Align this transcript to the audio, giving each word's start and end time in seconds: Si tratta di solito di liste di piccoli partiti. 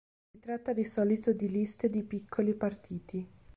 Si 0.31 0.39
tratta 0.39 0.73
di 0.73 0.83
solito 0.83 1.31
di 1.31 1.47
liste 1.47 1.87
di 1.87 2.01
piccoli 2.01 2.55
partiti. 2.55 3.29